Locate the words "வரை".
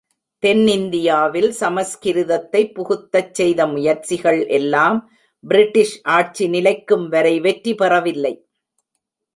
7.09-7.39